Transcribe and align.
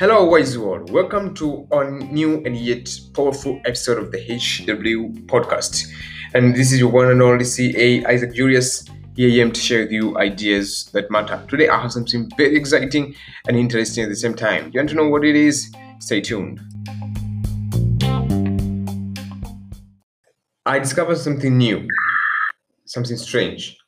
Hello, 0.00 0.24
wise 0.24 0.56
world. 0.56 0.90
Welcome 0.90 1.34
to 1.34 1.68
a 1.72 1.90
new 1.90 2.42
and 2.46 2.56
yet 2.56 2.88
powerful 3.12 3.60
episode 3.66 3.98
of 3.98 4.10
the 4.10 4.18
HW 4.18 5.26
podcast. 5.26 5.86
And 6.32 6.56
this 6.56 6.72
is 6.72 6.80
your 6.80 6.90
one 6.90 7.10
and 7.10 7.20
only 7.20 7.44
CA 7.44 8.06
Isaac 8.06 8.34
Julius. 8.34 8.86
Here 9.14 9.28
I 9.28 9.42
am 9.44 9.52
to 9.52 9.60
share 9.60 9.82
with 9.82 9.92
you 9.92 10.16
ideas 10.16 10.88
that 10.94 11.10
matter. 11.10 11.44
Today 11.46 11.68
I 11.68 11.78
have 11.78 11.92
something 11.92 12.30
very 12.38 12.56
exciting 12.56 13.14
and 13.46 13.54
interesting 13.54 14.04
at 14.04 14.08
the 14.08 14.16
same 14.16 14.32
time. 14.32 14.70
You 14.72 14.80
want 14.80 14.88
to 14.88 14.94
know 14.94 15.10
what 15.10 15.26
it 15.26 15.36
is? 15.36 15.70
Stay 15.98 16.22
tuned. 16.22 16.58
I 20.64 20.78
discovered 20.78 21.18
something 21.18 21.58
new, 21.58 21.86
something 22.86 23.18
strange, 23.18 23.79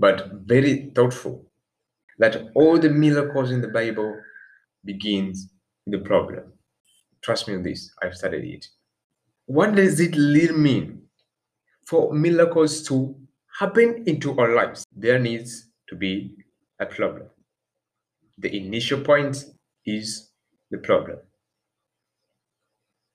but 0.00 0.30
very 0.46 0.90
thoughtful. 0.96 1.46
That 2.18 2.48
all 2.54 2.78
the 2.78 2.88
miracles 2.90 3.50
in 3.50 3.60
the 3.60 3.68
Bible 3.68 4.20
begins 4.84 5.48
with 5.86 6.00
the 6.00 6.08
problem. 6.08 6.52
Trust 7.22 7.48
me 7.48 7.54
on 7.54 7.62
this, 7.62 7.92
I've 8.02 8.16
studied 8.16 8.54
it. 8.54 8.66
What 9.46 9.74
does 9.76 10.00
it 10.00 10.16
really 10.16 10.54
mean 10.54 11.02
for 11.86 12.12
miracles 12.14 12.82
to 12.88 13.14
happen 13.58 14.04
into 14.06 14.38
our 14.38 14.54
lives? 14.54 14.84
There 14.96 15.18
needs 15.18 15.68
to 15.88 15.96
be 15.96 16.34
a 16.80 16.86
problem. 16.86 17.28
The 18.38 18.56
initial 18.56 19.02
point 19.02 19.44
is 19.86 20.30
the 20.70 20.78
problem. 20.78 21.18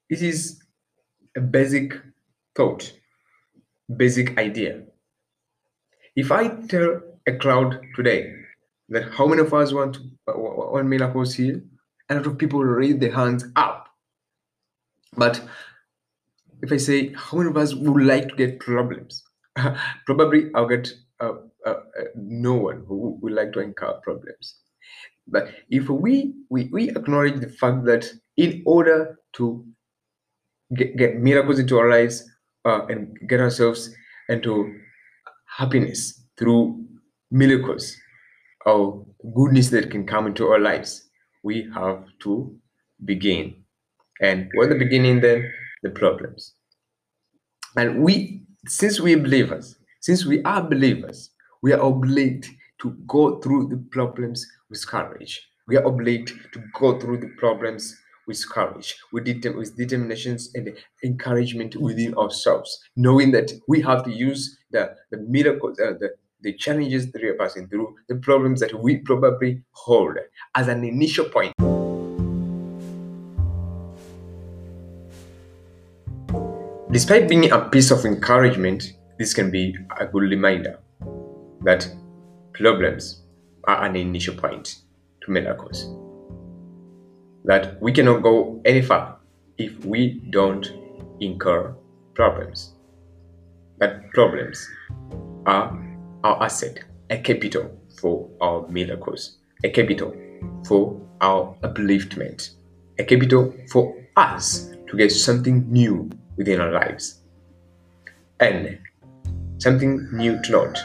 It 0.09 0.21
is 0.21 0.61
a 1.35 1.41
basic 1.41 1.95
thought, 2.55 2.93
basic 3.97 4.37
idea. 4.37 4.83
If 6.15 6.31
I 6.31 6.47
tell 6.67 7.01
a 7.27 7.33
crowd 7.37 7.81
today 7.95 8.33
that 8.89 9.11
how 9.13 9.27
many 9.27 9.41
of 9.41 9.53
us 9.53 9.73
want 9.73 9.95
to, 9.95 10.01
want 10.27 10.87
miracles 10.87 11.33
here, 11.35 11.61
a 12.09 12.15
lot 12.15 12.27
of 12.27 12.37
people 12.37 12.63
raise 12.63 12.97
their 12.99 13.11
hands 13.13 13.45
up. 13.55 13.87
But 15.17 15.41
if 16.61 16.71
I 16.71 16.77
say 16.77 17.13
how 17.13 17.37
many 17.37 17.49
of 17.49 17.57
us 17.57 17.73
would 17.75 18.03
like 18.03 18.29
to 18.29 18.35
get 18.35 18.59
problems, 18.59 19.23
probably 20.05 20.51
I'll 20.55 20.67
get 20.67 20.91
uh, 21.19 21.33
uh, 21.65 21.69
uh, 21.69 22.03
no 22.15 22.53
one 22.53 22.85
who 22.87 23.17
would 23.21 23.33
like 23.33 23.53
to 23.53 23.59
encounter 23.59 23.99
problems. 24.03 24.55
But 25.27 25.49
if 25.69 25.89
we, 25.89 26.35
we 26.49 26.65
we 26.71 26.89
acknowledge 26.89 27.39
the 27.39 27.49
fact 27.49 27.85
that 27.85 28.11
in 28.37 28.61
order 28.65 29.17
to 29.33 29.65
get, 30.75 30.97
get 30.97 31.17
miracles 31.17 31.59
into 31.59 31.79
our 31.79 31.89
lives 31.89 32.29
uh, 32.65 32.85
and 32.87 33.17
get 33.27 33.39
ourselves 33.39 33.93
into 34.29 34.79
happiness 35.57 36.25
through 36.37 36.85
miracles 37.31 37.95
or 38.65 39.05
goodness 39.35 39.69
that 39.69 39.89
can 39.89 40.05
come 40.05 40.27
into 40.27 40.47
our 40.47 40.59
lives, 40.59 41.09
we 41.43 41.69
have 41.73 42.03
to 42.19 42.53
begin. 43.05 43.55
And 44.21 44.49
what 44.55 44.69
the 44.69 44.75
beginning 44.75 45.21
then? 45.21 45.51
The 45.83 45.89
problems. 45.91 46.53
And 47.77 48.01
we, 48.01 48.43
since 48.67 48.99
we 48.99 49.15
believers, 49.15 49.77
since 50.01 50.25
we 50.25 50.41
are 50.43 50.61
believers, 50.61 51.31
we 51.61 51.73
are 51.73 51.81
obliged 51.81 52.49
to 52.81 52.91
go 53.07 53.39
through 53.39 53.67
the 53.67 53.77
problems 53.91 54.45
with 54.69 54.85
courage. 54.87 55.41
We 55.67 55.77
are 55.77 55.83
obliged 55.83 56.33
to 56.53 56.63
go 56.79 56.99
through 56.99 57.19
the 57.19 57.29
problems 57.37 57.95
with 58.27 58.47
courage, 58.49 58.95
with, 59.11 59.25
with 59.55 59.77
determinations 59.77 60.51
and 60.55 60.75
encouragement 61.03 61.75
within 61.75 62.13
ourselves, 62.15 62.79
knowing 62.95 63.31
that 63.31 63.51
we 63.67 63.81
have 63.81 64.03
to 64.03 64.11
use 64.11 64.57
the, 64.71 64.95
the 65.11 65.17
miracles, 65.17 65.79
uh, 65.79 65.93
the, 65.99 66.09
the 66.41 66.53
challenges 66.53 67.11
that 67.11 67.21
we 67.21 67.29
are 67.29 67.35
passing 67.35 67.67
through, 67.67 67.95
the 68.07 68.15
problems 68.15 68.59
that 68.59 68.73
we 68.81 68.97
probably 68.97 69.61
hold 69.71 70.17
as 70.55 70.67
an 70.67 70.83
initial 70.83 71.25
point. 71.25 71.53
Despite 76.91 77.27
being 77.27 77.51
a 77.51 77.59
piece 77.59 77.91
of 77.91 78.05
encouragement, 78.05 78.93
this 79.17 79.33
can 79.33 79.51
be 79.51 79.75
a 79.99 80.05
good 80.05 80.23
reminder 80.23 80.79
that 81.63 81.89
problems 82.53 83.23
are 83.65 83.83
an 83.83 83.95
initial 83.95 84.35
point 84.35 84.75
to 85.21 85.31
miracles. 85.31 85.89
That 87.45 87.81
we 87.81 87.91
cannot 87.91 88.23
go 88.23 88.61
any 88.65 88.81
far 88.81 89.17
if 89.57 89.85
we 89.85 90.21
don't 90.31 90.65
incur 91.19 91.75
problems. 92.13 92.73
That 93.77 94.11
problems 94.11 94.67
are 95.45 95.79
our 96.23 96.43
asset, 96.43 96.79
a 97.09 97.17
capital 97.17 97.71
for 97.99 98.27
our 98.41 98.67
miracles, 98.67 99.37
a 99.63 99.69
capital 99.69 100.15
for 100.65 100.99
our 101.21 101.55
upliftment, 101.61 102.51
a 102.97 103.03
capital 103.03 103.53
for 103.69 103.95
us 104.15 104.71
to 104.87 104.97
get 104.97 105.11
something 105.11 105.71
new 105.71 106.09
within 106.37 106.59
our 106.59 106.71
lives. 106.71 107.21
And 108.39 108.79
something 109.59 110.09
new 110.11 110.41
to 110.41 110.51
note 110.51 110.77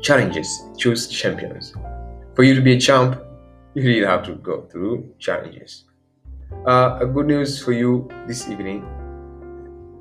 challenges 0.00 0.62
choose 0.76 1.08
champions. 1.08 1.74
For 2.34 2.44
you 2.44 2.54
to 2.54 2.60
be 2.60 2.74
a 2.74 2.80
champ, 2.80 3.20
you 3.74 3.82
really 3.82 4.06
have 4.06 4.24
to 4.24 4.34
go 4.36 4.62
through 4.70 5.14
challenges. 5.18 5.84
Uh, 6.66 6.98
a 7.00 7.06
good 7.06 7.26
news 7.26 7.62
for 7.62 7.72
you 7.72 8.08
this 8.26 8.48
evening 8.48 8.84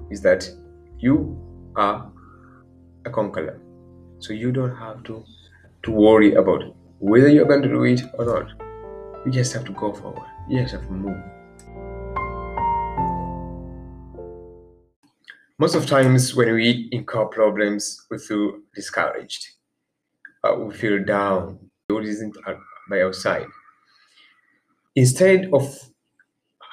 is 0.09 0.21
that 0.21 0.49
you 0.97 1.37
are 1.75 2.09
a 3.05 3.09
conqueror. 3.09 3.59
So 4.19 4.33
you 4.33 4.51
don't 4.51 4.75
have 4.75 5.03
to 5.03 5.23
to 5.83 5.91
worry 5.91 6.33
about 6.33 6.63
whether 6.99 7.27
you're 7.29 7.45
going 7.45 7.61
to 7.61 7.67
do 7.67 7.83
it 7.83 8.01
or 8.17 8.25
not. 8.25 8.47
You 9.25 9.31
just 9.31 9.53
have 9.53 9.65
to 9.65 9.73
go 9.73 9.93
forward. 9.93 10.25
You 10.49 10.61
just 10.61 10.73
have 10.73 10.85
to 10.87 10.91
move. 10.91 11.17
Most 15.59 15.75
of 15.75 15.85
times 15.85 16.35
when 16.35 16.53
we 16.53 16.87
incur 16.91 17.25
problems, 17.25 18.05
we 18.09 18.17
feel 18.17 18.59
discouraged. 18.73 19.47
Uh, 20.43 20.55
we 20.55 20.73
feel 20.73 21.03
down. 21.03 21.59
God 21.89 22.05
isn't 22.05 22.35
by 22.89 23.01
our 23.01 23.13
side. 23.13 23.47
Instead 24.95 25.49
of 25.53 25.63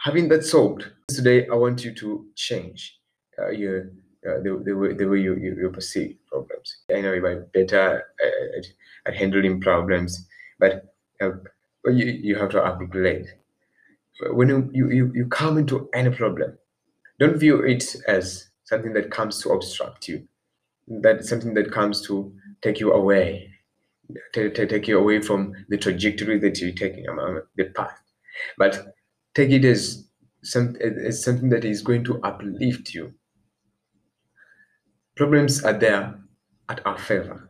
having 0.04 0.28
that 0.28 0.44
solved, 0.44 0.86
today 1.08 1.46
I 1.48 1.54
want 1.54 1.84
you 1.84 1.94
to 1.94 2.26
change 2.34 2.98
uh, 3.38 3.50
your 3.50 3.90
uh, 4.26 4.40
the, 4.42 4.62
the, 4.64 4.72
way, 4.72 4.94
the 4.94 5.04
way 5.06 5.20
you, 5.20 5.34
you, 5.34 5.54
you 5.60 5.70
perceive 5.70 6.16
problems. 6.28 6.78
I 6.90 7.02
know 7.02 7.12
you 7.12 7.20
be 7.20 7.60
better 7.60 8.04
at, 8.24 8.66
at 9.04 9.14
handling 9.14 9.60
problems, 9.60 10.26
but 10.58 10.94
uh, 11.20 11.32
you, 11.84 12.06
you 12.06 12.36
have 12.36 12.48
to 12.50 12.62
upgrade. 12.62 13.26
When 14.30 14.48
you, 14.48 14.70
you, 14.72 15.12
you 15.14 15.26
come 15.26 15.58
into 15.58 15.90
any 15.92 16.08
problem, 16.08 16.56
don't 17.18 17.36
view 17.36 17.60
it 17.60 17.96
as 18.08 18.48
something 18.64 18.94
that 18.94 19.10
comes 19.10 19.42
to 19.42 19.50
obstruct 19.50 20.08
you, 20.08 20.26
that 20.88 21.24
something 21.24 21.52
that 21.54 21.70
comes 21.70 22.00
to 22.06 22.32
take 22.62 22.80
you 22.80 22.92
away, 22.92 23.50
take 24.32 24.88
you 24.88 24.98
away 24.98 25.20
from 25.20 25.52
the 25.68 25.78
trajectory 25.78 26.38
that 26.40 26.60
you're 26.60 26.72
taking, 26.72 27.08
um, 27.08 27.42
the 27.56 27.64
path. 27.66 28.00
But 28.58 28.94
take 29.34 29.50
it 29.50 29.64
as, 29.64 30.08
some, 30.42 30.76
as 30.76 31.22
something 31.24 31.48
that 31.50 31.64
is 31.64 31.82
going 31.82 32.04
to 32.04 32.20
uplift 32.22 32.94
you 32.94 33.14
Problems 35.16 35.64
are 35.64 35.72
there 35.72 36.20
at 36.68 36.86
our 36.86 36.96
favor, 36.96 37.48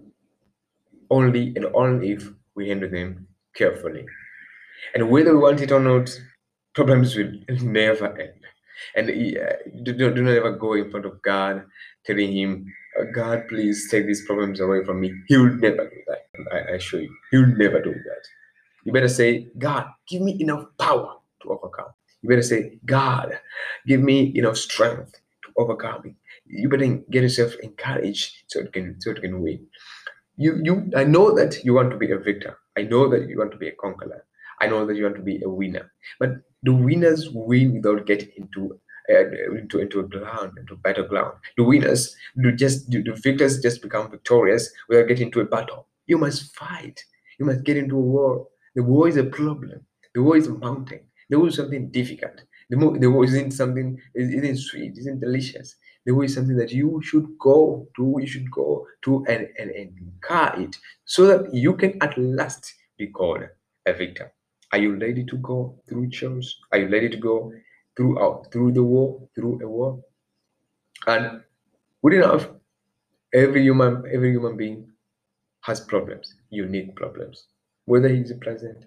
only 1.11 1.53
and 1.57 1.67
only 1.75 2.13
if 2.13 2.29
we 2.55 2.69
handle 2.69 2.91
them 2.91 3.27
carefully. 3.55 4.07
And 4.95 5.11
whether 5.11 5.35
we 5.35 5.43
want 5.43 5.61
it 5.63 5.73
or 5.73 5.81
not, 5.81 6.11
problems 6.75 7.17
will 7.17 7.33
never 7.63 8.19
end. 8.19 8.41
And 8.97 9.11
uh, 9.11 9.53
do, 9.83 9.93
do 9.95 10.23
not 10.23 10.35
ever 10.35 10.53
go 10.53 10.75
in 10.75 10.91
front 10.91 11.07
of 11.07 11.23
God 11.23 11.65
telling 12.07 12.33
Him, 12.37 12.67
God, 13.15 13.49
please 13.49 13.89
take 13.91 14.07
these 14.07 14.25
problems 14.25 14.61
away 14.61 14.85
from 14.85 15.01
me. 15.01 15.13
He 15.27 15.37
will 15.37 15.55
never 15.55 15.89
do 15.89 15.97
that. 16.09 16.27
I, 16.53 16.75
assure 16.75 17.01
you, 17.01 17.15
He 17.31 17.39
will 17.39 17.57
never 17.57 17.81
do 17.83 17.93
that. 17.93 18.23
You 18.85 18.93
better 18.93 19.09
say, 19.09 19.49
God, 19.59 19.87
give 20.09 20.23
me 20.23 20.37
enough 20.41 20.67
power 20.79 21.17
to 21.43 21.49
overcome. 21.51 21.93
You 22.23 22.29
better 22.29 22.43
say, 22.43 22.79
God, 22.85 23.39
give 23.87 24.01
me 24.01 24.33
enough 24.37 24.57
strength 24.57 25.13
to 25.45 25.53
overcome 25.57 26.17
you 26.47 26.69
better 26.69 26.87
get 27.11 27.23
yourself 27.23 27.55
encouraged 27.63 28.45
so 28.49 28.61
it 28.61 28.73
can 28.73 29.01
so 29.01 29.11
it 29.11 29.21
can 29.21 29.41
win. 29.41 29.67
You 30.37 30.61
you 30.63 30.91
I 30.97 31.05
know 31.05 31.35
that 31.35 31.65
you 31.65 31.75
want 31.75 31.91
to 31.91 31.97
be 31.97 32.11
a 32.11 32.19
victor. 32.19 32.59
I 32.77 32.83
know 32.83 33.09
that 33.09 33.29
you 33.29 33.39
want 33.39 33.53
to 33.53 33.59
be 33.59 33.69
a 33.69 33.75
conqueror. 33.75 34.25
I 34.61 34.67
know 34.67 34.87
that 34.87 34.97
you 34.97 35.05
want 35.05 35.17
to 35.17 35.23
be 35.23 35.43
a 35.43 35.49
winner. 35.49 35.91
But 36.19 36.31
the 36.63 36.73
winners 36.73 37.31
win 37.31 37.75
without 37.75 38.07
getting 38.07 38.31
into 38.37 38.75
uh, 38.75 38.77
Uh, 39.11 39.29
into 39.59 39.81
into 39.81 40.01
a 40.01 40.03
ground, 40.03 40.53
into 40.59 40.77
battleground. 40.77 41.35
The 41.59 41.63
winners 41.65 42.17
do 42.41 42.53
just 42.53 42.89
do 42.89 43.03
the 43.03 43.13
victors 43.13 43.61
just 43.61 43.83
become 43.83 44.11
victorious 44.11 44.73
without 44.89 45.09
getting 45.09 45.27
into 45.27 45.41
a 45.41 45.45
battle. 45.45 45.89
You 46.07 46.17
must 46.17 46.57
fight. 46.57 47.05
You 47.39 47.45
must 47.45 47.65
get 47.65 47.77
into 47.77 47.97
a 47.99 48.01
war. 48.01 48.49
The 48.75 48.83
war 48.83 49.07
is 49.09 49.19
a 49.19 49.25
problem. 49.25 49.87
The 50.15 50.23
war 50.23 50.37
is 50.39 50.47
a 50.47 50.55
mountain. 50.55 51.01
The 51.29 51.39
war 51.39 51.49
is 51.49 51.57
something 51.57 51.91
difficult. 51.91 52.43
The, 52.71 52.77
mo- 52.79 52.97
the 52.97 53.11
war 53.11 53.25
isn't 53.25 53.51
something. 53.51 54.01
isn't 54.15 54.57
sweet. 54.57 54.97
isn't 54.97 55.21
delicious 55.21 55.77
There 56.07 56.23
is 56.23 56.35
something 56.35 56.57
that 56.57 56.71
you 56.73 57.01
should 57.03 57.27
go 57.39 57.87
to, 57.97 58.17
you 58.21 58.27
should 58.27 58.51
go 58.51 58.87
to 59.05 59.25
and, 59.29 59.49
and, 59.59 59.71
and 59.71 59.91
car 60.23 60.55
it 60.59 60.77
so 61.05 61.27
that 61.27 61.53
you 61.53 61.77
can 61.77 62.03
at 62.03 62.17
last 62.17 62.73
be 62.99 63.09
called 63.09 63.43
a 63.87 63.93
victor. 63.93 64.33
Are 64.73 64.79
you 64.79 64.97
ready 64.97 65.25
to 65.25 65.37
go 65.39 65.79
through 65.89 66.11
chores? 66.11 66.59
Are 66.73 66.79
you 66.79 66.89
ready 66.89 67.09
to 67.09 67.17
go 67.17 67.53
through 67.97 68.23
out 68.23 68.53
through 68.53 68.73
the 68.73 68.83
war, 68.83 69.29
through 69.35 69.61
a 69.63 69.69
war? 69.69 70.01
And 71.07 71.43
good 72.03 72.15
enough, 72.15 72.49
every 73.35 73.63
human 73.63 74.05
every 74.13 74.31
human 74.33 74.57
being 74.57 74.89
has 75.63 75.81
problems, 75.81 76.35
unique 76.51 76.95
problems. 76.97 77.47
Whether 77.87 78.09
he's 78.09 78.31
a 78.31 78.37
president, 78.37 78.87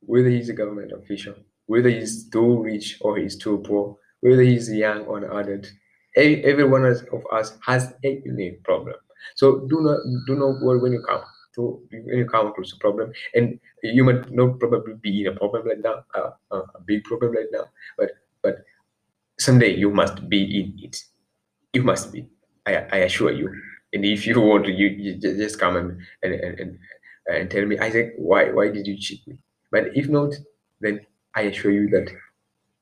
whether 0.00 0.28
he's 0.28 0.48
a 0.48 0.52
government 0.54 0.92
official, 0.92 1.34
whether 1.66 1.88
he's 1.88 2.28
too 2.30 2.62
rich 2.62 2.98
or 3.00 3.16
he's 3.18 3.36
too 3.36 3.58
poor, 3.58 3.96
whether 4.20 4.42
he's 4.42 4.70
young 4.72 5.02
or 5.02 5.18
an 5.18 5.24
adult, 5.24 5.70
every 6.16 6.64
one 6.64 6.84
of 6.84 7.24
us 7.32 7.58
has 7.66 7.94
a 8.04 8.22
unique 8.24 8.62
problem. 8.64 8.96
So 9.36 9.60
do 9.68 9.80
not 9.80 9.98
do 10.26 10.36
not 10.36 10.62
worry 10.62 10.80
when 10.80 10.92
you 10.92 11.02
come 11.08 11.22
to 11.54 11.82
when 11.90 12.18
you 12.18 12.26
come 12.26 12.48
across 12.48 12.72
a 12.72 12.78
problem, 12.78 13.12
and 13.34 13.58
you 13.82 14.04
might 14.04 14.30
not 14.30 14.58
probably 14.60 14.94
be 14.94 15.22
in 15.22 15.28
a 15.28 15.36
problem 15.36 15.66
right 15.66 15.80
now, 15.80 16.04
uh, 16.14 16.30
uh, 16.50 16.62
a 16.74 16.80
big 16.86 17.04
problem 17.04 17.32
right 17.32 17.50
now, 17.52 17.64
but 17.96 18.10
but 18.44 18.56
someday 19.40 19.74
you 19.76 19.90
must 19.90 20.28
be 20.28 20.42
in 20.60 20.74
it. 20.84 20.96
You 21.72 21.82
must 21.82 22.12
be. 22.12 22.26
I, 22.66 22.76
I 22.92 22.96
assure 23.08 23.32
you. 23.32 23.48
And 23.92 24.04
if 24.04 24.26
you 24.26 24.40
want 24.40 24.66
to, 24.66 24.72
you, 24.72 24.88
you 24.88 25.18
just 25.18 25.58
come 25.60 25.76
and 25.76 26.00
and, 26.22 26.34
and 26.60 26.78
and 27.28 27.50
tell 27.50 27.66
me, 27.66 27.78
Isaac, 27.78 28.14
why 28.18 28.50
why 28.52 28.70
did 28.70 28.86
you 28.86 28.98
cheat 28.98 29.26
me? 29.28 29.38
But 29.72 29.96
if 29.96 30.08
not, 30.08 30.34
then 30.80 31.00
I 31.34 31.42
assure 31.42 31.72
you 31.72 31.88
that 31.90 32.10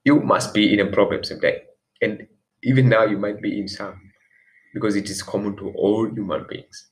you 0.05 0.20
must 0.20 0.55
be 0.55 0.73
in 0.73 0.81
a 0.81 0.91
problem 0.93 1.25
someday. 1.25 1.62
And 2.03 2.26
even 2.64 2.88
now, 2.88 3.05
you 3.05 3.19
might 3.19 3.43
be 3.43 3.61
in 3.61 3.69
some 3.69 4.00
because 4.75 4.97
it 4.97 5.11
is 5.11 5.23
common 5.23 5.56
to 5.59 5.70
all 5.73 6.06
human 6.09 6.47
beings. 6.49 6.88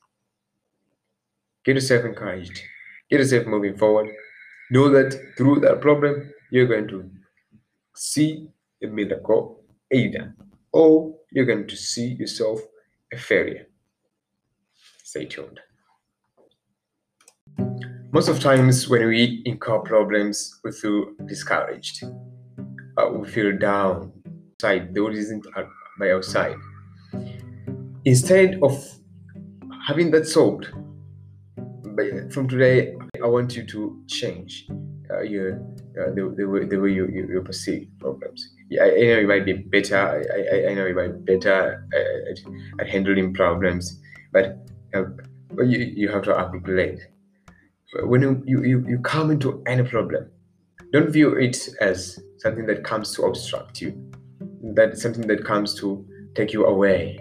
Get 1.65 1.75
yourself 1.75 2.05
encouraged, 2.05 2.61
get 3.09 3.19
yourself 3.19 3.47
moving 3.47 3.77
forward. 3.77 4.09
Know 4.71 4.89
that 4.89 5.35
through 5.37 5.61
that 5.61 5.81
problem, 5.81 6.31
you're 6.51 6.67
going 6.67 6.87
to 6.89 7.09
see 7.95 8.49
miracle 8.87 9.63
either, 9.91 10.35
or 10.71 11.13
you're 11.31 11.45
going 11.45 11.67
to 11.67 11.75
see 11.75 12.13
yourself 12.13 12.59
a 13.13 13.17
failure. 13.17 13.67
Stay 15.03 15.25
tuned. 15.25 15.59
Most 18.13 18.27
of 18.27 18.39
times 18.39 18.89
when 18.89 19.07
we 19.07 19.41
incur 19.45 19.79
problems, 19.79 20.59
we 20.63 20.71
feel 20.71 21.05
discouraged. 21.25 22.03
Uh, 22.97 23.09
we 23.09 23.27
feel 23.27 23.57
down. 23.57 24.11
Side, 24.61 24.95
world 24.95 25.15
isn't 25.15 25.45
by 25.99 26.11
our 26.11 26.21
side. 26.21 26.57
Instead 28.05 28.59
of 28.61 28.73
having 29.87 30.11
that 30.11 30.27
solved, 30.27 30.67
from 32.31 32.47
today, 32.47 32.95
I 33.23 33.27
want 33.27 33.55
you 33.55 33.65
to 33.65 34.03
change 34.07 34.67
uh, 35.13 35.21
your 35.21 35.55
uh, 35.99 36.11
the, 36.13 36.33
the, 36.37 36.45
way, 36.45 36.65
the 36.65 36.77
way 36.77 36.91
you, 36.91 37.07
you, 37.07 37.27
you 37.27 37.41
perceive 37.41 37.87
problems. 37.99 38.47
Yeah, 38.69 38.83
I, 38.83 38.87
I, 38.87 38.89
know 38.91 39.19
you 39.19 39.27
might 39.27 39.45
be 39.45 39.53
better. 39.53 39.97
I, 39.97 40.67
I, 40.67 40.71
I 40.71 40.73
know 40.73 40.85
you 40.85 40.95
might 40.95 41.25
be 41.25 41.35
better 41.35 41.87
at, 41.93 42.39
at 42.79 42.89
handling 42.89 43.33
problems, 43.33 43.99
but 44.31 44.57
uh, 44.93 45.03
you, 45.63 45.79
you 45.79 46.09
have 46.09 46.23
to 46.23 46.35
upgrade 46.35 47.01
when 48.03 48.21
you, 48.21 48.43
you, 48.45 48.85
you 48.87 48.99
come 48.99 49.31
into 49.31 49.61
any 49.67 49.83
problem, 49.83 50.29
don't 50.91 51.09
view 51.09 51.35
it 51.35 51.69
as 51.81 52.19
something 52.37 52.65
that 52.65 52.83
comes 52.83 53.13
to 53.15 53.23
obstruct 53.23 53.81
you, 53.81 54.11
that 54.75 54.97
something 54.97 55.27
that 55.27 55.43
comes 55.43 55.75
to 55.79 56.05
take 56.35 56.53
you 56.53 56.65
away, 56.65 57.19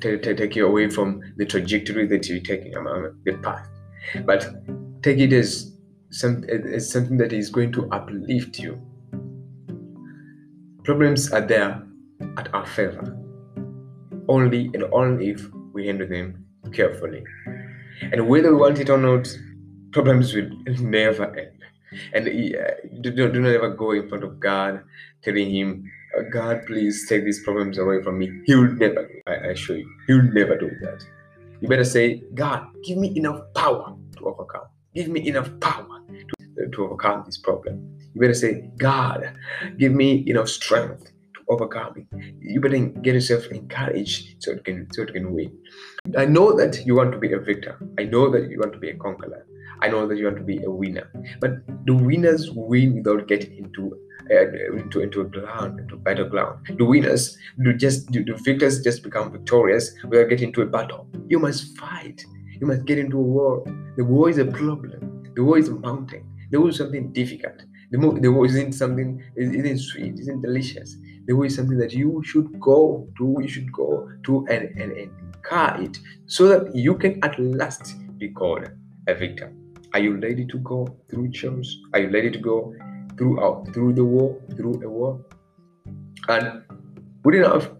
to, 0.00 0.18
to 0.18 0.34
take 0.34 0.56
you 0.56 0.66
away 0.66 0.90
from 0.90 1.20
the 1.36 1.46
trajectory 1.46 2.06
that 2.06 2.28
you're 2.28 2.40
taking, 2.40 2.72
the 2.72 3.38
path. 3.42 3.68
But 4.24 4.52
take 5.02 5.18
it 5.18 5.32
as, 5.32 5.75
some, 6.10 6.44
as 6.44 6.90
something 6.90 7.16
that 7.18 7.32
is 7.32 7.50
going 7.50 7.72
to 7.72 7.88
uplift 7.90 8.58
you. 8.58 8.80
Problems 10.84 11.32
are 11.32 11.40
there 11.40 11.82
at 12.38 12.54
our 12.54 12.66
favor, 12.66 13.16
only 14.28 14.70
and 14.74 14.84
only 14.92 15.30
if 15.30 15.46
we 15.72 15.86
handle 15.86 16.08
them 16.08 16.44
carefully. 16.72 17.24
And 18.12 18.28
whether 18.28 18.54
we 18.54 18.60
want 18.60 18.78
it 18.78 18.90
or 18.90 18.98
not, 18.98 19.26
problems 19.92 20.34
will 20.34 20.50
never 20.80 21.36
end. 21.36 21.52
And 22.12 22.28
uh, 22.28 23.00
do, 23.00 23.10
do 23.10 23.40
not 23.40 23.52
ever 23.52 23.70
go 23.70 23.92
in 23.92 24.08
front 24.08 24.24
of 24.24 24.38
God 24.38 24.82
telling 25.22 25.54
Him, 25.54 25.90
uh, 26.18 26.22
God, 26.32 26.66
please 26.66 27.06
take 27.08 27.24
these 27.24 27.42
problems 27.42 27.78
away 27.78 28.02
from 28.02 28.18
me. 28.18 28.30
He 28.44 28.54
will 28.54 28.72
never, 28.72 29.08
I 29.26 29.34
assure 29.52 29.76
you, 29.76 29.90
He 30.06 30.14
will 30.14 30.30
never 30.32 30.56
do 30.56 30.70
that. 30.82 31.04
You 31.60 31.68
better 31.68 31.84
say, 31.84 32.22
God, 32.34 32.66
give 32.84 32.98
me 32.98 33.16
enough 33.16 33.40
power 33.54 33.96
to 34.18 34.26
overcome. 34.26 34.66
Give 34.94 35.08
me 35.08 35.26
enough 35.28 35.50
power 35.60 35.95
to, 36.76 36.84
overcome 36.84 37.24
this 37.26 37.38
problem. 37.38 37.98
You 38.14 38.20
better 38.20 38.34
say, 38.34 38.70
God, 38.78 39.32
give 39.78 39.92
me 39.92 40.24
enough 40.26 40.48
strength 40.48 41.04
to 41.04 41.40
overcome 41.48 41.94
it. 41.96 42.06
You 42.40 42.60
better 42.60 42.78
get 42.78 43.14
yourself 43.14 43.46
encouraged 43.48 44.42
so 44.42 44.52
it 44.52 44.64
can 44.64 44.86
so 44.92 45.02
it 45.02 45.12
can 45.12 45.32
win. 45.32 45.52
I 46.16 46.24
know 46.24 46.56
that 46.56 46.86
you 46.86 46.94
want 46.94 47.12
to 47.12 47.18
be 47.18 47.32
a 47.32 47.38
victor. 47.38 47.78
I 47.98 48.04
know 48.04 48.30
that 48.30 48.50
you 48.50 48.58
want 48.60 48.72
to 48.74 48.78
be 48.78 48.90
a 48.90 48.96
conqueror. 48.96 49.46
I 49.82 49.88
know 49.88 50.06
that 50.06 50.16
you 50.16 50.24
want 50.24 50.38
to 50.38 50.44
be 50.44 50.62
a 50.62 50.70
winner. 50.70 51.10
But 51.40 51.66
the 51.86 51.94
winners 51.94 52.50
win 52.52 52.96
without 52.96 53.28
getting 53.28 53.56
into 53.56 53.92
uh, 54.30 54.48
into 54.76 55.00
into 55.00 55.20
a 55.20 55.24
ground, 55.24 55.78
into 55.80 55.96
battleground. 55.96 56.66
The 56.78 56.84
winners 56.84 57.36
do 57.62 57.72
just 57.72 58.10
the, 58.10 58.24
the 58.24 58.34
victors 58.34 58.82
just 58.82 59.02
become 59.02 59.30
victorious 59.30 59.92
without 60.04 60.28
getting 60.28 60.48
into 60.48 60.62
a 60.62 60.66
battle. 60.66 61.08
You 61.28 61.38
must 61.38 61.76
fight. 61.78 62.24
You 62.60 62.66
must 62.66 62.84
get 62.86 62.98
into 62.98 63.18
a 63.18 63.22
war. 63.22 63.64
The 63.96 64.04
war 64.04 64.30
is 64.30 64.38
a 64.38 64.46
problem. 64.46 65.32
The 65.34 65.44
war 65.44 65.58
is 65.58 65.68
a 65.68 65.74
mountain. 65.74 66.24
The 66.50 66.60
war 66.60 66.70
is 66.70 66.76
something 66.76 67.12
difficult. 67.12 67.62
The, 67.90 67.98
mo- 67.98 68.18
the 68.18 68.30
war 68.30 68.46
isn't 68.46 68.72
something 68.72 69.22
isn't 69.36 69.78
sweet, 69.78 70.18
isn't 70.18 70.42
delicious. 70.42 70.96
The 71.26 71.34
war 71.34 71.46
is 71.46 71.54
something 71.54 71.78
that 71.78 71.92
you 71.92 72.22
should 72.24 72.60
go 72.60 73.08
to, 73.18 73.38
you 73.40 73.48
should 73.48 73.72
go 73.72 74.08
to 74.24 74.46
and, 74.48 74.68
and, 74.80 74.92
and 74.92 75.10
car 75.42 75.80
it 75.80 75.98
so 76.26 76.48
that 76.48 76.74
you 76.74 76.96
can 76.96 77.22
at 77.24 77.38
last 77.38 77.94
be 78.18 78.28
called 78.28 78.68
a 79.06 79.14
victor. 79.14 79.52
Are 79.94 80.00
you 80.00 80.16
ready 80.16 80.44
to 80.46 80.58
go 80.58 80.86
through 81.08 81.30
chores? 81.30 81.80
Are 81.94 82.00
you 82.00 82.10
ready 82.10 82.30
to 82.30 82.38
go 82.38 82.74
through 83.16 83.42
out 83.42 83.72
through 83.72 83.94
the 83.94 84.04
war, 84.04 84.36
through 84.56 84.82
a 84.82 84.88
war? 84.88 85.24
And 86.28 86.62
good 87.22 87.36
enough, 87.36 87.70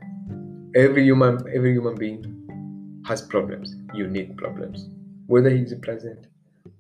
every 0.74 1.04
human 1.04 1.44
every 1.54 1.72
human 1.72 1.94
being 1.94 3.02
has 3.06 3.22
problems, 3.22 3.76
unique 3.92 4.36
problems. 4.36 4.88
Whether 5.26 5.50
he's 5.50 5.72
a 5.72 5.76
president, 5.76 6.26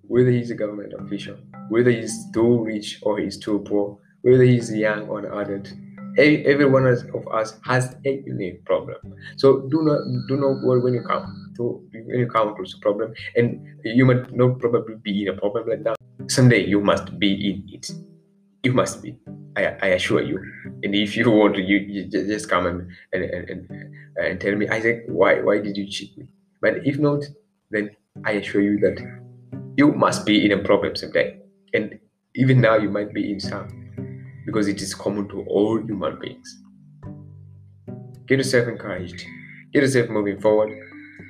whether 0.02 0.30
he's 0.30 0.50
a 0.50 0.54
government 0.54 0.92
official, 0.98 1.36
whether 1.68 1.90
he's 1.90 2.30
too 2.32 2.64
rich 2.64 3.00
or 3.02 3.18
he's 3.18 3.38
too 3.38 3.60
poor, 3.60 3.98
whether 4.22 4.42
he's 4.42 4.72
young 4.72 5.08
or 5.08 5.20
adult, 5.40 5.72
every 6.18 6.66
one 6.66 6.86
of 6.86 7.28
us 7.32 7.58
has 7.64 7.96
a 8.04 8.22
unique 8.26 8.64
problem. 8.64 8.96
So 9.36 9.62
do 9.68 9.82
not 9.82 10.00
do 10.28 10.36
not 10.36 10.66
worry 10.66 10.80
when 10.80 10.94
you 10.94 11.02
come 11.02 11.52
to 11.56 11.82
when 11.92 12.20
you 12.20 12.26
come 12.26 12.48
across 12.48 12.74
a 12.74 12.78
problem 12.78 13.14
and 13.36 13.66
you 13.84 14.04
might 14.04 14.34
not 14.34 14.58
probably 14.58 14.96
be 14.96 15.22
in 15.22 15.28
a 15.28 15.36
problem 15.36 15.68
like 15.68 15.84
that 15.84 15.96
someday 16.28 16.64
you 16.64 16.80
must 16.80 17.18
be 17.18 17.50
in 17.50 17.64
it. 17.72 17.90
You 18.62 18.72
must 18.72 19.02
be. 19.02 19.16
I, 19.56 19.76
I 19.80 19.86
assure 19.98 20.22
you. 20.22 20.38
And 20.82 20.94
if 20.94 21.16
you 21.16 21.30
want 21.30 21.54
to 21.54 21.62
you, 21.62 21.78
you 21.78 22.08
just 22.08 22.48
come 22.48 22.66
and 22.66 22.90
and, 23.12 23.24
and 23.24 23.70
and 24.16 24.40
tell 24.40 24.56
me 24.56 24.68
isaac 24.68 25.04
why 25.08 25.40
why 25.40 25.58
did 25.58 25.76
you 25.76 25.86
cheat 25.86 26.16
me? 26.18 26.26
But 26.60 26.86
if 26.86 26.98
not 26.98 27.22
then 27.70 27.90
i 28.24 28.32
assure 28.32 28.62
you 28.62 28.78
that 28.78 28.98
you 29.76 29.92
must 29.92 30.24
be 30.24 30.44
in 30.44 30.52
a 30.52 30.62
problem 30.62 30.94
someday 30.96 31.38
and 31.76 31.98
even 32.34 32.60
now 32.60 32.76
you 32.76 32.90
might 32.90 33.12
be 33.12 33.30
in 33.32 33.40
some 33.40 33.68
because 34.44 34.68
it 34.68 34.80
is 34.80 34.94
common 34.94 35.28
to 35.28 35.42
all 35.42 35.78
human 35.78 36.18
beings 36.18 36.58
get 38.26 38.38
yourself 38.38 38.68
encouraged 38.68 39.24
get 39.72 39.82
yourself 39.82 40.08
moving 40.08 40.40
forward 40.40 40.70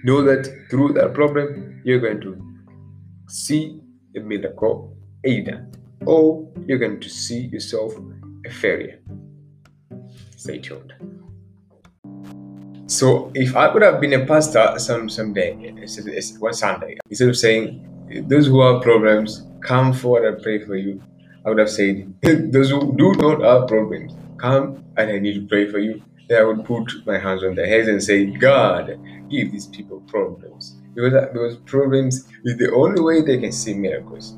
know 0.04 0.22
that 0.22 0.46
through 0.70 0.92
that 0.94 1.14
problem, 1.14 1.80
you're 1.84 2.00
going 2.00 2.20
to 2.20 2.40
see 3.28 3.80
a 4.16 4.20
miracle 4.20 4.96
either, 5.24 5.66
or 6.06 6.48
you're 6.66 6.78
going 6.78 7.00
to 7.00 7.08
see 7.08 7.40
yourself 7.46 7.94
a 8.46 8.50
failure. 8.50 9.00
Stay 10.36 10.58
tuned. 10.58 10.92
So, 12.86 13.32
if 13.34 13.56
I 13.56 13.72
could 13.72 13.82
have 13.82 14.00
been 14.00 14.12
a 14.12 14.24
pastor 14.24 14.74
some 14.78 15.08
someday, 15.08 15.54
one 16.38 16.54
Sunday, 16.54 16.98
instead 17.10 17.28
of 17.28 17.36
saying, 17.36 17.84
"Those 18.22 18.46
who 18.46 18.60
have 18.62 18.82
problems, 18.82 19.46
come 19.60 19.92
forward 19.92 20.24
and 20.26 20.42
pray 20.42 20.58
for 20.64 20.76
you," 20.76 21.02
I 21.44 21.50
would 21.50 21.58
have 21.58 21.70
said, 21.70 22.12
"Those 22.52 22.70
who 22.70 22.94
do 22.96 23.14
not 23.14 23.40
have 23.42 23.68
problems, 23.68 24.14
come 24.38 24.84
and 24.96 25.10
I 25.10 25.18
need 25.18 25.34
to 25.34 25.46
pray 25.46 25.66
for 25.70 25.78
you." 25.78 26.02
Then 26.28 26.42
I 26.42 26.44
would 26.44 26.64
put 26.64 26.90
my 27.06 27.18
hands 27.18 27.44
on 27.44 27.54
their 27.54 27.66
heads 27.66 27.88
and 27.88 28.02
say, 28.02 28.26
God, 28.26 28.98
give 29.30 29.52
these 29.52 29.66
people 29.66 30.00
problems. 30.08 30.74
Because, 30.94 31.12
those 31.34 31.56
problems 31.58 32.26
is 32.44 32.56
the 32.56 32.72
only 32.74 33.00
way 33.00 33.20
they 33.20 33.38
can 33.38 33.52
see 33.52 33.74
miracles. 33.74 34.34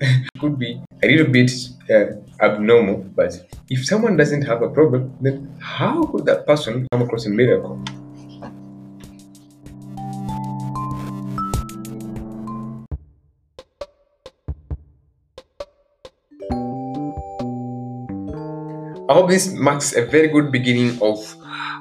Could 0.40 0.58
be 0.58 0.80
a 1.02 1.06
little 1.06 1.30
bit 1.30 1.50
uh, 1.90 2.06
abnormal, 2.40 2.98
but 3.14 3.46
if 3.68 3.84
someone 3.84 4.16
doesn't 4.16 4.42
have 4.42 4.62
a 4.62 4.70
problem, 4.70 5.12
then 5.20 5.54
how 5.60 6.04
could 6.04 6.24
that 6.26 6.46
person 6.46 6.86
come 6.92 7.02
across 7.02 7.26
a 7.26 7.30
miracle? 7.30 7.82
I 19.08 19.14
hope 19.14 19.30
this 19.30 19.54
marks 19.54 19.96
a 19.96 20.04
very 20.04 20.28
good 20.28 20.52
beginning 20.52 20.98
of 21.00 21.18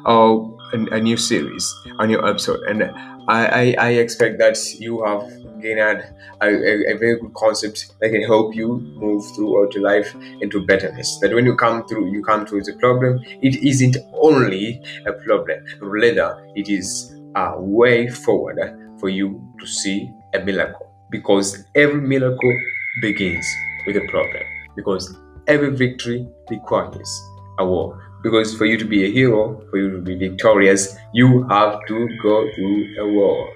uh, 0.06 0.40
a, 0.72 0.96
a 0.96 1.00
new 1.02 1.18
series, 1.18 1.76
a 2.00 2.08
new 2.08 2.26
episode, 2.26 2.62
and 2.70 2.84
I, 3.28 3.46
I, 3.46 3.76
I 3.78 3.90
expect 4.00 4.38
that 4.40 4.58
you 4.80 5.04
have 5.04 5.28
gained 5.62 5.82
a, 5.82 6.10
a, 6.42 6.94
a, 6.94 6.98
very 6.98 7.20
good 7.20 7.34
concept 7.34 8.00
that 8.00 8.12
can 8.12 8.22
help 8.22 8.56
you 8.56 8.80
move 8.96 9.26
throughout 9.36 9.74
your 9.74 9.84
life 9.84 10.16
into 10.40 10.66
betterness. 10.66 11.20
That 11.20 11.34
when 11.34 11.46
you 11.46 11.54
come 11.58 11.86
through, 11.90 12.14
you 12.14 12.24
come 12.24 12.46
through 12.46 12.64
the 12.64 12.78
problem, 12.78 13.20
it 13.42 13.58
isn't 13.58 13.98
only 14.14 14.82
a 15.06 15.12
problem, 15.12 15.66
rather, 15.82 16.42
it 16.56 16.70
is 16.70 17.14
a 17.36 17.60
way 17.60 18.08
forward 18.08 18.58
for 19.02 19.10
you 19.10 19.46
to 19.60 19.68
see 19.68 20.10
a 20.34 20.40
miracle. 20.40 20.90
Because 21.10 21.66
every 21.76 22.00
miracle 22.00 22.58
begins 23.02 23.46
with 23.86 23.98
a 23.98 24.08
problem. 24.08 24.44
Because 24.78 25.14
every 25.48 25.76
victory 25.76 26.28
requires 26.50 27.22
a 27.60 27.66
war. 27.66 28.04
Because 28.24 28.56
for 28.56 28.66
you 28.66 28.78
to 28.78 28.86
be 28.86 29.06
a 29.06 29.12
hero, 29.12 29.62
for 29.70 29.78
you 29.78 29.92
to 29.92 30.00
be 30.00 30.16
victorious, 30.16 30.96
you 31.14 31.44
have 31.48 31.80
to 31.88 32.08
go 32.22 32.50
through 32.54 32.96
a 33.00 33.08
war. 33.08 33.54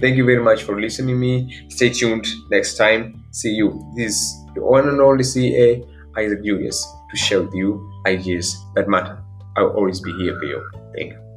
Thank 0.00 0.16
you 0.16 0.24
very 0.24 0.42
much 0.42 0.62
for 0.62 0.80
listening 0.80 1.14
to 1.14 1.20
me. 1.20 1.66
Stay 1.68 1.90
tuned 1.90 2.26
next 2.50 2.76
time. 2.76 3.24
See 3.32 3.50
you. 3.50 3.92
This 3.96 4.12
is 4.12 4.44
the 4.54 4.62
one 4.62 4.88
and 4.88 5.00
only 5.00 5.24
CA 5.24 5.84
Isaac 6.16 6.44
Julius 6.44 6.86
to 7.10 7.16
share 7.16 7.42
with 7.42 7.54
you 7.54 7.90
ideas 8.06 8.56
that 8.74 8.88
matter. 8.88 9.22
I'll 9.56 9.70
always 9.70 10.00
be 10.00 10.12
here 10.12 10.38
for 10.38 10.44
you. 10.44 10.70
Thank 10.96 11.12
you. 11.12 11.27